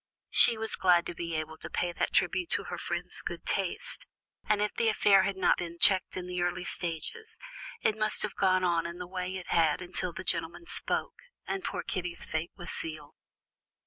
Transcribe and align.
She 0.31 0.57
was 0.57 0.75
glad 0.75 1.05
to 1.05 1.13
be 1.13 1.35
able 1.35 1.59
to 1.59 1.69
pay 1.69 1.91
that 1.91 2.11
tribute 2.11 2.49
to 2.53 2.63
her 2.63 2.79
friend's 2.79 3.21
good 3.21 3.45
taste. 3.45 4.07
And 4.49 4.59
if 4.59 4.73
the 4.73 4.89
affair 4.89 5.21
had 5.21 5.37
not 5.37 5.59
been 5.59 5.77
checked 5.77 6.17
in 6.17 6.27
its 6.27 6.39
early 6.39 6.63
stages, 6.63 7.37
it 7.81 7.95
must 7.99 8.23
have 8.23 8.33
gone 8.33 8.63
on 8.63 8.87
in 8.87 8.97
the 8.97 9.05
way 9.05 9.35
it 9.37 9.49
had 9.49 9.79
until 9.79 10.11
the 10.11 10.23
gentleman 10.23 10.65
spoke, 10.65 11.19
and 11.45 11.63
poor 11.63 11.83
Kitty's 11.83 12.25
fate 12.25 12.51
was 12.55 12.71
sealed. 12.71 13.13